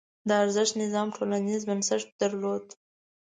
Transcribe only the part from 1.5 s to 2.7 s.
بنسټ درلود.